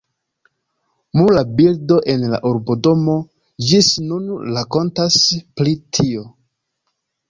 [1.19, 3.19] Mura bildo en la urbodomo
[3.69, 5.23] ĝis nun rakontas
[5.59, 6.31] pri tio.